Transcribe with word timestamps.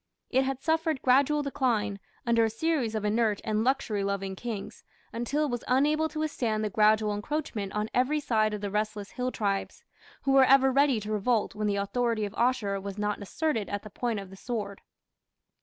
It 0.31 0.45
had 0.45 0.59
suffered 0.63 1.03
gradual 1.03 1.43
decline, 1.43 1.99
under 2.25 2.43
a 2.43 2.49
series 2.49 2.95
of 2.95 3.05
inert 3.05 3.39
and 3.43 3.63
luxury 3.63 4.03
loving 4.03 4.35
kings, 4.35 4.83
until 5.13 5.45
it 5.45 5.51
was 5.51 5.63
unable 5.67 6.09
to 6.09 6.17
withstand 6.21 6.63
the 6.63 6.71
gradual 6.71 7.13
encroachment 7.13 7.71
on 7.73 7.87
every 7.93 8.19
side 8.19 8.55
of 8.55 8.61
the 8.61 8.71
restless 8.71 9.11
hill 9.11 9.31
tribes, 9.31 9.83
who 10.23 10.31
were 10.31 10.43
ever 10.43 10.71
ready 10.71 10.99
to 11.01 11.11
revolt 11.11 11.53
when 11.53 11.67
the 11.67 11.75
authority 11.75 12.25
of 12.25 12.33
Ashur 12.35 12.79
was 12.81 12.97
not 12.97 13.21
asserted 13.21 13.69
at 13.69 13.83
the 13.83 13.91
point 13.91 14.19
of 14.19 14.31
the 14.31 14.35
sword. 14.37 14.81